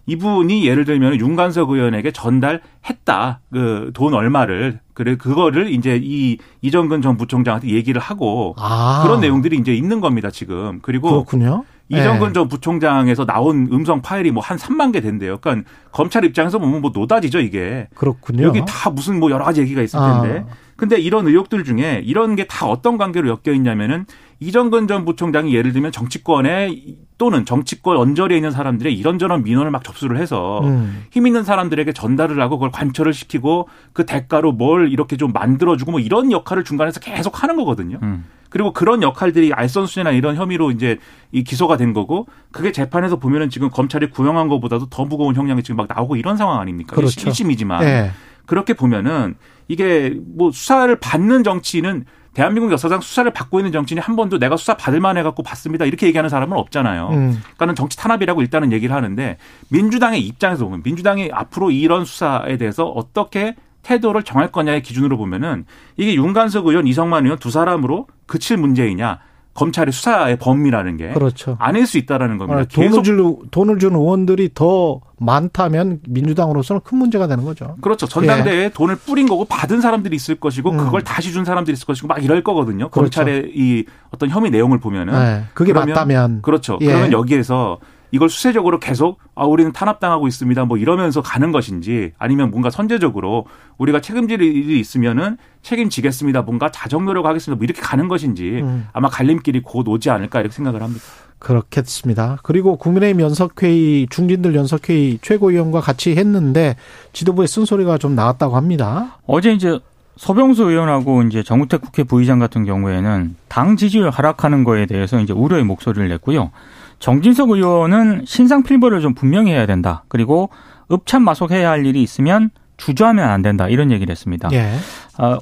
이분이 0.08 0.66
예를 0.66 0.84
들면 0.84 1.18
윤관석 1.18 1.70
의원에게 1.70 2.12
전달했다. 2.12 3.40
그 3.52 3.90
돈 3.94 4.14
얼마를. 4.14 4.80
그래 4.94 5.16
그거를 5.16 5.70
이제 5.70 6.00
이 6.02 6.38
이정근 6.62 7.02
전 7.02 7.16
부총장한테 7.16 7.68
얘기를 7.70 8.00
하고 8.00 8.54
아, 8.58 9.02
그런 9.04 9.20
내용들이 9.20 9.56
이제 9.58 9.74
있는 9.74 10.00
겁니다 10.00 10.30
지금. 10.30 10.78
그리고 10.82 11.08
그렇군요. 11.10 11.64
이정근 11.88 12.30
예. 12.30 12.32
전 12.32 12.48
부총장에서 12.48 13.26
나온 13.26 13.68
음성 13.72 14.02
파일이 14.02 14.30
뭐 14.32 14.42
한 14.42 14.58
3만 14.58 14.92
개 14.92 15.00
된대요. 15.00 15.38
그러니까 15.38 15.68
검찰 15.92 16.24
입장에서 16.24 16.58
보면 16.58 16.80
뭐 16.80 16.90
노다지죠 16.94 17.40
이게. 17.40 17.88
그렇군요. 17.94 18.42
여기 18.44 18.60
다 18.66 18.90
무슨 18.90 19.20
뭐 19.20 19.30
여러 19.30 19.44
가지 19.44 19.60
얘기가 19.60 19.82
있을 19.82 19.98
아. 19.98 20.22
텐데. 20.22 20.44
근데 20.76 20.98
이런 21.00 21.26
의혹들 21.26 21.64
중에 21.64 22.02
이런 22.04 22.36
게 22.36 22.44
다 22.48 22.66
어떤 22.66 22.98
관계로 22.98 23.28
엮여 23.28 23.54
있냐면은 23.54 24.04
이정근 24.40 24.88
전 24.88 25.04
부총장이 25.06 25.54
예를 25.54 25.72
들면 25.72 25.90
정치권에 25.92 26.76
또는 27.18 27.44
정치권 27.46 27.96
언저리에 27.96 28.36
있는 28.36 28.50
사람들의 28.50 28.92
이런저런 28.94 29.42
민원을 29.44 29.70
막 29.70 29.82
접수를 29.84 30.18
해서 30.18 30.60
음. 30.64 31.04
힘 31.10 31.26
있는 31.26 31.44
사람들에게 31.44 31.92
전달을 31.94 32.40
하고 32.42 32.58
그걸 32.58 32.70
관철을 32.72 33.14
시키고 33.14 33.68
그 33.94 34.04
대가로 34.04 34.52
뭘 34.52 34.92
이렇게 34.92 35.16
좀 35.16 35.32
만들어주고 35.32 35.92
뭐 35.92 36.00
이런 36.00 36.30
역할을 36.30 36.64
중간에서 36.64 37.00
계속 37.00 37.42
하는 37.42 37.56
거거든요. 37.56 37.98
음. 38.02 38.24
그리고 38.50 38.72
그런 38.72 39.02
역할들이 39.02 39.52
알선수재나 39.52 40.10
이런 40.12 40.36
혐의로 40.36 40.70
이제 40.70 40.98
이 41.32 41.44
기소가 41.44 41.76
된 41.76 41.92
거고 41.92 42.26
그게 42.52 42.72
재판에서 42.72 43.16
보면은 43.16 43.50
지금 43.50 43.70
검찰이 43.70 44.10
구형한 44.10 44.48
것보다도 44.48 44.86
더 44.86 45.04
무거운 45.04 45.34
형량이 45.34 45.62
지금 45.62 45.76
막 45.76 45.86
나오고 45.88 46.16
이런 46.16 46.36
상황 46.36 46.60
아닙니까? 46.60 46.96
그렇죠. 46.96 47.30
1심이지만 47.30 47.82
예. 47.82 48.10
그렇게 48.46 48.74
보면은 48.74 49.34
이게 49.68 50.14
뭐 50.36 50.50
수사를 50.52 50.94
받는 50.98 51.44
정치인은 51.44 52.04
대한민국 52.36 52.70
역사상 52.70 53.00
수사를 53.00 53.30
받고 53.32 53.60
있는 53.60 53.72
정치인이 53.72 53.98
한 53.98 54.14
번도 54.14 54.38
내가 54.38 54.58
수사 54.58 54.76
받을 54.76 55.00
만해 55.00 55.22
갖고 55.22 55.42
받습니다 55.42 55.86
이렇게 55.86 56.06
얘기하는 56.06 56.28
사람은 56.28 56.54
없잖아요. 56.58 57.08
음. 57.08 57.30
그러니까는 57.40 57.74
정치 57.74 57.96
탄압이라고 57.96 58.42
일단은 58.42 58.72
얘기를 58.72 58.94
하는데 58.94 59.38
민주당의 59.70 60.20
입장에서 60.20 60.64
보면 60.64 60.82
민주당이 60.84 61.30
앞으로 61.32 61.70
이런 61.70 62.04
수사에 62.04 62.58
대해서 62.58 62.84
어떻게 62.84 63.56
태도를 63.86 64.24
정할 64.24 64.50
거냐의 64.50 64.82
기준으로 64.82 65.16
보면은 65.16 65.64
이게 65.96 66.14
윤관석 66.14 66.66
의원, 66.66 66.86
이성만 66.88 67.24
의원 67.24 67.38
두 67.38 67.50
사람으로 67.52 68.08
그칠 68.26 68.56
문제이냐 68.56 69.20
검찰의 69.54 69.90
수사의 69.92 70.36
범위라는 70.38 70.96
게 70.98 71.12
그렇죠. 71.12 71.56
아닐 71.60 71.86
수 71.86 71.96
있다라는 71.96 72.36
겁니다. 72.36 72.60
아, 72.60 72.64
돈을 72.64 73.02
줄 73.02 73.36
돈을 73.50 73.78
준 73.78 73.94
의원들이 73.94 74.50
더 74.54 75.00
많다면 75.18 76.00
민주당으로서는 76.06 76.80
큰 76.84 76.98
문제가 76.98 77.26
되는 77.26 77.42
거죠. 77.44 77.76
그렇죠. 77.80 78.06
전당대회에 78.06 78.70
돈을 78.70 78.96
뿌린 78.96 79.26
거고 79.26 79.46
받은 79.46 79.80
사람들이 79.80 80.14
있을 80.16 80.34
것이고 80.34 80.72
음. 80.72 80.76
그걸 80.76 81.02
다시 81.02 81.32
준 81.32 81.46
사람들이 81.46 81.72
있을 81.72 81.86
것이고 81.86 82.06
막 82.08 82.22
이럴 82.22 82.42
거거든요. 82.44 82.90
그렇죠. 82.90 83.20
검찰의 83.22 83.52
이 83.54 83.84
어떤 84.10 84.28
혐의 84.28 84.50
내용을 84.50 84.78
보면은 84.78 85.14
네, 85.14 85.44
그게 85.54 85.72
그러면- 85.72 85.94
맞다면 85.94 86.42
그렇죠. 86.42 86.76
예. 86.82 86.86
그러면 86.86 87.12
여기에서 87.12 87.78
이걸 88.10 88.28
수세적으로 88.28 88.78
계속 88.78 89.18
아 89.34 89.44
우리는 89.44 89.72
탄압당하고 89.72 90.28
있습니다. 90.28 90.64
뭐 90.64 90.76
이러면서 90.76 91.22
가는 91.22 91.52
것인지 91.52 92.12
아니면 92.18 92.50
뭔가 92.50 92.70
선제적으로 92.70 93.46
우리가 93.78 94.00
책임질 94.00 94.40
일이 94.42 94.80
있으면은 94.80 95.36
책임지겠습니다. 95.62 96.42
뭔가 96.42 96.70
자정 96.70 97.04
노력하겠습니다. 97.04 97.58
뭐 97.58 97.64
이렇게 97.64 97.80
가는 97.80 98.08
것인지 98.08 98.60
음. 98.62 98.88
아마 98.92 99.08
갈림길이 99.08 99.62
곧 99.62 99.88
오지 99.88 100.10
않을까 100.10 100.40
이렇게 100.40 100.54
생각을 100.54 100.82
합니다. 100.82 101.04
그렇겠습니다. 101.38 102.38
그리고 102.42 102.76
국민의힘 102.76 103.20
연석회의 103.20 104.06
중진들 104.08 104.54
연석회의 104.54 105.18
최고위원과 105.20 105.80
같이 105.80 106.16
했는데 106.16 106.76
지도부의 107.12 107.46
쓴소리가 107.46 107.98
좀 107.98 108.14
나왔다고 108.14 108.56
합니다. 108.56 109.18
어제 109.26 109.52
이제 109.52 109.78
서병수 110.16 110.64
의원하고 110.64 111.22
이제 111.22 111.42
정우택 111.42 111.82
국회 111.82 112.02
부의장 112.02 112.38
같은 112.38 112.64
경우에는 112.64 113.36
당 113.48 113.76
지지율 113.76 114.10
하락하는 114.10 114.64
거에 114.64 114.86
대해서 114.86 115.20
이제 115.20 115.32
우려의 115.32 115.64
목소리를 115.64 116.08
냈고요. 116.08 116.50
정진석 116.98 117.50
의원은 117.50 118.24
신상 118.26 118.62
필벌을 118.62 119.00
좀 119.00 119.14
분명히 119.14 119.52
해야 119.52 119.66
된다. 119.66 120.04
그리고 120.08 120.48
읍참 120.90 121.22
마속해야 121.22 121.70
할 121.70 121.84
일이 121.84 122.02
있으면 122.02 122.50
주저하면 122.78 123.28
안 123.28 123.42
된다. 123.42 123.68
이런 123.68 123.90
얘기를 123.90 124.10
했습니다. 124.10 124.48
예. 124.52 124.72
아, 125.18 125.38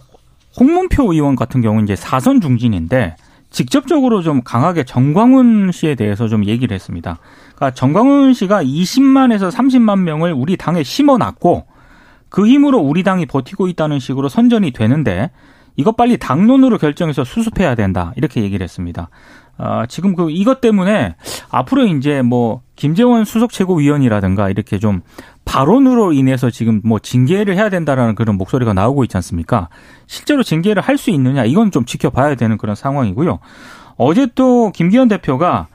홍문표 0.58 1.12
의원 1.12 1.36
같은 1.36 1.60
경우는 1.60 1.84
이제 1.84 1.96
사선 1.96 2.40
중진인데 2.40 3.16
직접적으로 3.50 4.22
좀 4.22 4.42
강하게 4.42 4.82
정광훈 4.82 5.70
씨에 5.72 5.94
대해서 5.94 6.26
좀 6.26 6.44
얘기를 6.44 6.74
했습니다. 6.74 7.18
그러니까 7.54 7.70
정광훈 7.72 8.34
씨가 8.34 8.64
20만에서 8.64 9.52
30만 9.52 10.00
명을 10.00 10.32
우리 10.32 10.56
당에 10.56 10.82
심어놨고 10.82 11.66
그 12.34 12.48
힘으로 12.48 12.80
우리 12.80 13.04
당이 13.04 13.26
버티고 13.26 13.68
있다는 13.68 14.00
식으로 14.00 14.28
선전이 14.28 14.72
되는데 14.72 15.30
이것 15.76 15.96
빨리 15.96 16.16
당론으로 16.18 16.78
결정해서 16.78 17.22
수습해야 17.22 17.76
된다 17.76 18.12
이렇게 18.16 18.42
얘기를 18.42 18.64
했습니다. 18.64 19.08
아, 19.56 19.86
지금 19.86 20.16
그 20.16 20.32
이것 20.32 20.60
때문에 20.60 21.14
앞으로 21.48 21.86
이제 21.86 22.22
뭐 22.22 22.62
김재원 22.74 23.24
수석 23.24 23.52
최고위원이라든가 23.52 24.50
이렇게 24.50 24.80
좀 24.80 25.02
발언으로 25.44 26.12
인해서 26.12 26.50
지금 26.50 26.80
뭐 26.82 26.98
징계를 26.98 27.54
해야 27.54 27.68
된다라는 27.68 28.16
그런 28.16 28.36
목소리가 28.36 28.72
나오고 28.72 29.04
있지 29.04 29.16
않습니까? 29.16 29.68
실제로 30.08 30.42
징계를 30.42 30.82
할 30.82 30.98
수 30.98 31.10
있느냐 31.10 31.44
이건 31.44 31.70
좀 31.70 31.84
지켜봐야 31.84 32.34
되는 32.34 32.58
그런 32.58 32.74
상황이고요. 32.74 33.38
어제 33.96 34.26
또 34.34 34.72
김기현 34.72 35.06
대표가 35.06 35.68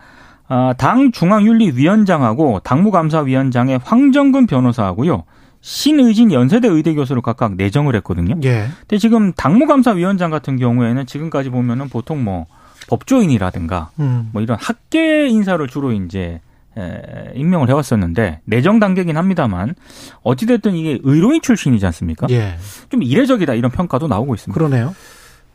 아, 0.49 0.73
당 0.77 1.13
중앙윤리위원장하고 1.13 2.59
당무감사위원장의 2.65 3.79
황정근 3.81 4.45
변호사하고요. 4.45 5.23
신의진 5.61 6.31
연세대 6.31 6.67
의대 6.67 6.93
교수를 6.93 7.21
각각 7.21 7.55
내정을 7.55 7.95
했거든요. 7.97 8.35
예. 8.43 8.67
근데 8.81 8.97
지금 8.97 9.33
당무감사위원장 9.33 10.31
같은 10.31 10.57
경우에는 10.57 11.05
지금까지 11.05 11.49
보면은 11.49 11.89
보통 11.89 12.23
뭐 12.23 12.45
법조인이라든가 12.87 13.91
음. 13.99 14.29
뭐 14.31 14.41
이런 14.41 14.57
학계 14.59 15.27
인사를 15.27 15.65
주로 15.67 15.91
이제 15.91 16.39
에, 16.77 17.33
임명을 17.35 17.67
해왔었는데 17.69 18.41
내정 18.45 18.79
단계긴 18.79 19.17
합니다만 19.17 19.75
어찌됐든 20.23 20.75
이게 20.75 20.99
의료인 21.03 21.41
출신이지 21.41 21.85
않습니까? 21.87 22.27
예. 22.29 22.57
좀 22.89 23.03
이례적이다 23.03 23.53
이런 23.55 23.71
평가도 23.71 24.07
나오고 24.07 24.35
있습니다. 24.35 24.57
그러네요. 24.57 24.95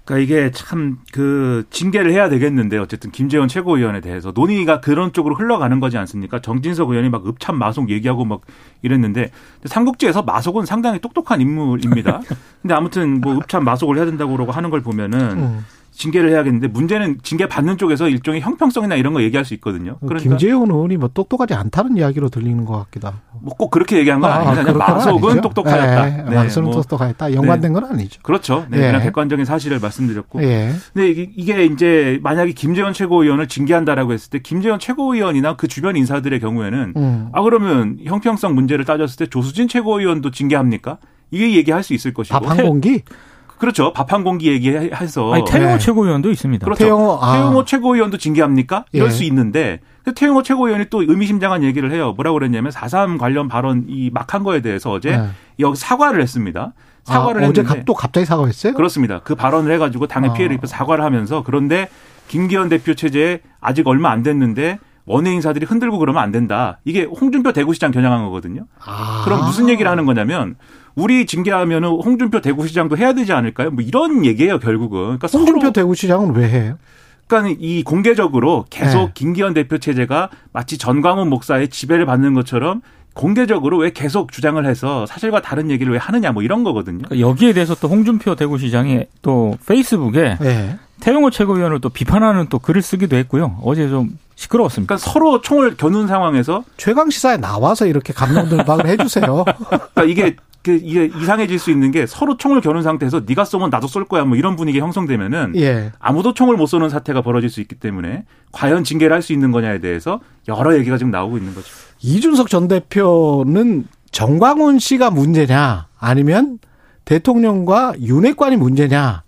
그러니까 0.05 0.23
이게 0.25 0.51
참 0.51 0.99
그 1.15 1.65
징계를 1.71 2.11
해야 2.11 2.29
되겠는데 2.29 2.77
어쨌든 2.79 3.13
김재원 3.13 3.47
최고위원에 3.47 4.01
대해서 4.01 4.33
논의가 4.35 4.81
그런 4.81 5.13
쪽으로 5.13 5.37
흘러가는 5.37 5.79
거지 5.79 5.97
않습니까? 5.97 6.41
정진석 6.41 6.91
의원이 6.91 7.09
막 7.09 7.25
읍참 7.25 7.57
마속 7.57 7.89
얘기하고 7.89 8.25
막 8.25 8.41
이랬는데 8.83 9.31
삼국지에서 9.65 10.23
마속은 10.23 10.67
상당히 10.67 10.99
똑똑한 10.99 11.41
인물입니다. 11.41 12.21
근데 12.63 12.75
아무튼 12.75 13.21
뭐 13.21 13.37
읍참 13.37 13.63
마속을 13.63 13.97
해야 13.97 14.07
된다고 14.07 14.33
그러고 14.33 14.51
하는 14.51 14.71
걸 14.71 14.81
보면은 14.81 15.21
음. 15.39 15.65
징계를 15.97 16.31
해야겠는데 16.31 16.69
문제는 16.69 17.19
징계 17.23 17.47
받는 17.47 17.79
쪽에서 17.79 18.09
일종의 18.09 18.41
형평성이나 18.41 18.97
이런 18.97 19.13
거 19.15 19.23
얘기할 19.23 19.45
수 19.45 19.55
있거든요. 19.55 19.97
그러니까 20.01 20.29
김재원 20.29 20.71
의원이 20.71 20.97
뭐 20.97 21.09
똑똑하지 21.15 21.55
않다는 21.55 21.97
이야기로 21.97 22.29
들리는 22.31 22.65
것 22.65 22.77
같기도 22.85 23.09
하고. 23.09 23.19
뭐 23.41 23.55
꼭 23.57 23.71
그렇게 23.71 23.99
얘기한 23.99 24.21
건 24.21 24.31
아, 24.31 24.53
그렇게는 24.53 24.79
마속은. 24.79 25.41
똑똑하였다. 25.41 26.07
예, 26.09 26.23
네, 26.29 26.35
마속은 26.35 26.65
뭐 26.65 26.75
똑똑하였다. 26.75 27.35
연관된 27.35 27.73
건 27.73 27.85
아니죠. 27.85 28.21
그렇죠. 28.23 28.67
네, 28.71 28.79
예. 28.79 28.87
그냥 28.87 29.03
객관적인 29.03 29.45
사실을 29.45 29.79
말씀드렸고. 29.81 30.43
예. 30.43 30.73
근데 30.93 31.09
이게, 31.11 31.31
이게 31.37 31.65
이제 31.67 32.19
만약에 32.23 32.53
김재원 32.53 32.93
최고위원을 32.93 33.47
징계한다라고 33.49 34.13
했을 34.13 34.31
때 34.31 34.41
김재원 34.41 34.79
최고위원이나 34.81 35.57
그 35.57 35.69
주변 35.69 35.97
인사들의 35.97 36.41
경우에는 36.41 36.95
음. 36.97 37.29
아 37.33 37.43
그러면 37.43 37.99
형평성 38.05 38.55
문제를 38.55 38.85
따졌을 38.85 39.17
때 39.17 39.27
조수진 39.31 39.69
최고위원도 39.69 40.33
징계합니까? 40.33 40.99
이게 41.31 41.55
얘기할 41.55 41.83
수 41.83 41.95
있을 41.95 42.13
것이고 42.15 42.39
밥한 42.41 42.67
공기? 42.67 43.03
그렇죠. 43.59 43.93
밥 43.93 44.13
한 44.13 44.25
공기 44.25 44.49
얘기해서 44.49 45.33
아니, 45.33 45.45
태영호 45.45 45.73
네. 45.75 45.79
최고위원도 45.79 46.31
있습니다. 46.31 46.65
그렇죠. 46.65 46.85
태영호, 46.85 47.19
아. 47.23 47.33
태영호 47.35 47.65
최고위원도 47.65 48.19
징계합니까? 48.19 48.85
이럴 48.93 49.09
예. 49.09 49.13
수 49.13 49.25
있는데 49.25 49.81
그 50.05 50.13
태영호 50.13 50.43
최고위원이 50.43 50.87
또 50.91 51.03
의미심장한 51.03 51.63
얘기를 51.63 51.91
해요. 51.93 52.13
뭐라고 52.17 52.35
그랬냐면 52.39 52.71
4.3 52.73 53.19
관련 53.19 53.49
발언 53.49 53.85
이 53.89 54.11
막 54.13 54.35
한 54.35 54.43
거에 54.43 54.61
대해서 54.61 54.91
어제 54.91 55.17
네. 55.17 55.29
여기 55.61 55.77
사과를 55.77 56.21
했습니다. 56.21 56.73
사과를 57.05 57.43
아, 57.45 57.49
어제 57.49 57.61
했는데 57.61 57.79
갑- 57.81 57.85
또 57.87 57.95
갑자기 57.95 58.27
사과했어요? 58.27 58.75
그렇습니다. 58.75 59.21
그 59.25 59.35
발언을 59.35 59.73
해가지고 59.73 60.07
당에 60.07 60.29
아. 60.29 60.33
피해를 60.33 60.57
입혀 60.57 60.67
사과를 60.67 61.05
하면서 61.05 61.43
그런데 61.43 61.89
김기현 62.29 62.69
대표 62.69 62.95
체제에 62.95 63.41
아직 63.61 63.87
얼마 63.87 64.11
안 64.11 64.23
됐는데 64.23 64.79
원외 65.07 65.33
인사들이 65.35 65.67
흔들고 65.67 65.99
그러면 65.99 66.23
안 66.23 66.33
된다. 66.33 66.79
이게 66.85 67.05
홍준표 67.05 67.53
대구시장 67.53 67.91
겨냥한 67.91 68.25
거거든요. 68.25 68.63
아. 68.85 69.23
그럼 69.25 69.45
무슨 69.45 69.69
얘기를 69.69 69.91
하는 69.91 70.07
거냐면 70.07 70.57
우리 70.95 71.27
징계하면은 71.27 71.89
홍준표 71.89 72.41
대구시장도 72.41 72.97
해야 72.97 73.13
되지 73.13 73.33
않을까요? 73.33 73.71
뭐 73.71 73.83
이런 73.83 74.25
얘기예요 74.25 74.59
결국은. 74.59 75.19
그러니까 75.19 75.29
홍준표 75.33 75.73
대구시장은 75.73 76.35
왜 76.35 76.49
해요? 76.49 76.79
그러니까 77.27 77.57
이 77.59 77.83
공개적으로 77.83 78.67
계속 78.71 79.07
네. 79.07 79.11
김기현 79.15 79.55
대표 79.55 79.79
체제가 79.79 80.31
마치 80.53 80.79
전광훈 80.79 81.29
목사의 81.31 81.69
지배를 81.69 82.07
받는 82.07 82.35
것처럼 82.35 82.83
공개적으로 83.15 83.79
왜 83.79 83.91
계속 83.91 84.33
주장을 84.33 84.65
해서 84.67 85.07
사실과 85.07 85.41
다른 85.41 85.71
얘기를 85.71 85.93
왜 85.93 85.99
하느냐 85.99 86.33
뭐 86.33 86.43
이런 86.43 86.65
거거든요. 86.65 86.99
그러니까 87.05 87.21
여기에 87.21 87.53
대해서 87.55 87.75
또 87.77 87.89
홍준표 87.89 88.35
대구시장이 88.35 89.05
또 89.23 89.57
페이스북에 89.67 90.37
예. 90.43 90.79
태영호 91.01 91.31
최고위원을 91.31 91.81
또 91.81 91.89
비판하는 91.89 92.47
또 92.49 92.59
글을 92.59 92.83
쓰기도 92.83 93.17
했고요. 93.17 93.59
어제 93.63 93.89
좀 93.89 94.19
시끄러웠습니다. 94.37 94.97
그러니까 94.97 95.11
서로 95.11 95.41
총을 95.41 95.77
겨눈 95.77 96.09
상황에서 96.09 96.65
최강 96.77 97.11
시사에 97.11 97.37
나와서 97.37 97.87
이렇게 97.87 98.13
감동들박을 98.13 98.87
해주세요. 98.87 99.45
그러니까 99.95 100.05
이게 100.05 100.37
그 100.65 100.81
이게 100.83 101.05
이상해질 101.05 101.59
수 101.59 101.71
있는 101.71 101.91
게 101.91 102.07
서로 102.07 102.39
총을 102.39 102.63
겨눈 102.63 102.83
상태에서 102.83 103.23
네가 103.27 103.45
쏘면 103.45 103.69
나도 103.69 103.87
쏠 103.87 104.07
거야 104.07 104.25
뭐 104.25 104.37
이런 104.37 104.57
분위기 104.57 104.81
형성되면은 104.81 105.53
예. 105.57 105.93
아무도 105.99 106.33
총을 106.33 106.57
못 106.57 106.67
쏘는 106.67 106.89
사태가 106.89 107.21
벌어질 107.21 107.51
수 107.51 107.61
있기 107.61 107.75
때문에 107.75 108.25
과연 108.53 108.83
징계를 108.83 109.15
할 109.15 109.21
수 109.23 109.33
있는 109.35 109.53
거냐에 109.53 109.79
대해서 109.79 110.21
여러 110.49 110.75
얘기가 110.77 110.97
지금 110.99 111.11
나오고 111.11 111.37
있는 111.39 111.55
거죠. 111.55 111.69
이준석 112.01 112.49
전 112.49 112.67
대표는 112.69 113.87
정광훈 114.11 114.79
씨가 114.79 115.11
문제냐 115.11 115.89
아니면 115.99 116.59
대통령과 117.05 117.95
윤핵관이 118.01 118.57
문제냐 118.57 119.23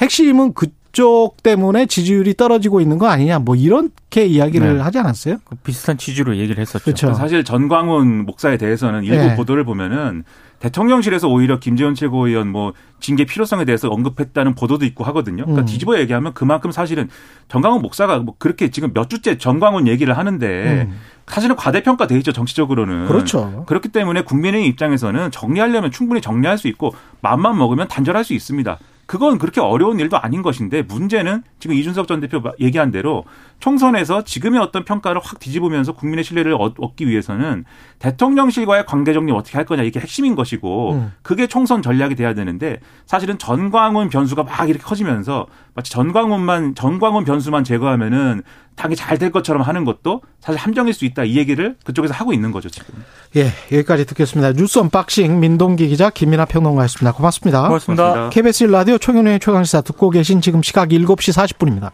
핵심은 0.00 0.54
그쪽 0.54 1.42
때문에 1.42 1.86
지지율이 1.86 2.34
떨어지고 2.34 2.80
있는 2.80 2.98
거 2.98 3.06
아니냐 3.06 3.38
뭐 3.38 3.54
이렇게 3.54 4.26
이야기를 4.26 4.76
네. 4.78 4.82
하지 4.82 4.98
않았어요? 4.98 5.36
그 5.44 5.54
비슷한 5.56 5.96
취지로 5.98 6.36
얘기를 6.36 6.60
했었죠. 6.60 6.84
그렇죠. 6.84 7.14
사실 7.14 7.44
전광훈 7.44 8.26
목사에 8.26 8.56
대해서는 8.56 9.04
일부 9.04 9.16
네. 9.16 9.36
보도를 9.36 9.64
보면은 9.64 10.24
대통령실에서 10.58 11.28
오히려 11.28 11.58
김재원 11.58 11.94
최고위원 11.94 12.48
뭐 12.48 12.72
징계 13.00 13.24
필요성에 13.24 13.64
대해서 13.64 13.88
언급했다는 13.90 14.54
보도도 14.54 14.84
있고 14.86 15.04
하거든요. 15.04 15.44
그러니까 15.44 15.62
음. 15.62 15.66
뒤집어 15.66 15.98
얘기하면 15.98 16.32
그만큼 16.34 16.70
사실은 16.72 17.08
전광훈 17.48 17.82
목사가 17.82 18.18
뭐 18.18 18.34
그렇게 18.38 18.70
지금 18.70 18.92
몇 18.92 19.10
주째 19.10 19.38
전광훈 19.38 19.86
얘기를 19.86 20.16
하는데 20.16 20.86
음. 20.88 20.98
사실은 21.26 21.56
과대평가돼 21.56 22.16
있죠 22.18 22.32
정치적으로는. 22.32 23.06
그렇죠. 23.06 23.64
그렇기 23.66 23.88
때문에 23.90 24.22
국민의 24.22 24.66
입장에서는 24.66 25.30
정리하려면 25.30 25.90
충분히 25.90 26.20
정리할 26.20 26.56
수 26.56 26.68
있고 26.68 26.94
맘만 27.20 27.58
먹으면 27.58 27.88
단절할 27.88 28.24
수 28.24 28.32
있습니다. 28.32 28.78
그건 29.06 29.38
그렇게 29.38 29.60
어려운 29.60 30.00
일도 30.00 30.18
아닌 30.18 30.42
것인데 30.42 30.82
문제는 30.82 31.42
지금 31.60 31.76
이준석 31.76 32.08
전 32.08 32.20
대표 32.20 32.42
얘기한 32.60 32.90
대로 32.90 33.24
총선에서 33.60 34.24
지금의 34.24 34.60
어떤 34.60 34.84
평가를 34.84 35.20
확 35.24 35.38
뒤집으면서 35.38 35.92
국민의 35.92 36.24
신뢰를 36.24 36.54
얻- 36.58 36.74
얻기 36.78 37.06
위해서는 37.08 37.64
대통령실과의 38.00 38.84
관계 38.86 39.12
정리 39.12 39.32
어떻게 39.32 39.56
할 39.56 39.64
거냐 39.64 39.82
이게 39.82 40.00
핵심인 40.00 40.34
것이고 40.34 40.92
음. 40.92 41.12
그게 41.22 41.46
총선 41.46 41.82
전략이 41.82 42.14
돼야 42.14 42.34
되는데 42.34 42.80
사실은 43.06 43.38
전광훈 43.38 44.08
변수가 44.10 44.42
막 44.44 44.68
이렇게 44.68 44.82
커지면서 44.82 45.46
마치 45.74 45.90
전광훈만 45.92 46.74
전광훈 46.74 47.24
변수만 47.24 47.64
제거하면은 47.64 48.42
당이 48.76 48.94
잘 48.94 49.16
될 49.16 49.30
것처럼 49.30 49.62
하는 49.62 49.84
것도 49.86 50.20
사실 50.40 50.60
함정일 50.60 50.92
수 50.92 51.06
있다 51.06 51.24
이 51.24 51.36
얘기를 51.38 51.76
그쪽에서 51.86 52.12
하고 52.12 52.34
있는 52.34 52.52
거죠 52.52 52.68
지금. 52.68 53.02
예, 53.36 53.46
여기까지 53.72 54.04
듣겠습니다. 54.04 54.52
뉴스 54.52 54.78
언박싱 54.78 55.40
민동기 55.40 55.88
기자 55.88 56.10
김민하 56.10 56.44
평론가였습니다. 56.44 57.12
고맙습니다. 57.12 57.62
고맙습니다. 57.68 58.02
고맙습니다. 58.04 58.30
KBS 58.34 58.64
라디오 58.64 58.95
총연의 58.98 59.40
최강시사 59.40 59.82
듣고 59.82 60.10
계신 60.10 60.40
지금 60.40 60.62
시각 60.62 60.88
7시 60.88 61.32
40분입니다. 61.32 61.84